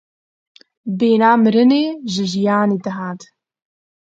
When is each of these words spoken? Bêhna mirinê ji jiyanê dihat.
Bêhna 0.97 1.29
mirinê 1.43 1.83
ji 2.11 2.23
jiyanê 2.31 2.77
dihat. 2.85 3.21